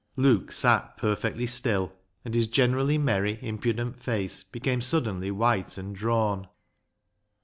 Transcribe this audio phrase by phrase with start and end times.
[0.15, 1.91] Luke sat perfectly still,
[2.25, 6.47] and his generally merry, impudent face became suddenly white and drawn.